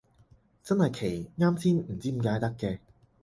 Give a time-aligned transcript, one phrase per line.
[0.63, 2.79] 真係奇，啱先唔知點解得嘅